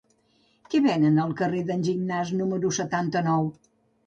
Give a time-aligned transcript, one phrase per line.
[0.71, 3.47] Què venen al carrer d'en Gignàs número setanta-nou?